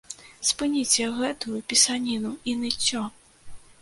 [0.51, 3.07] Спыніце гэтую пісаніну і ныццё!